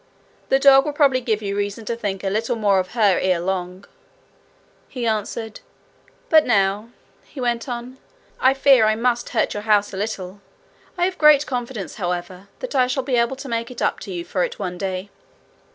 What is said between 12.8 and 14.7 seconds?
shall be able to make up to you for it